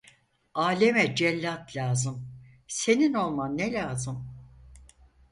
[0.53, 2.27] Aleme cellat lazım;
[2.67, 4.35] senin olman ne lazım?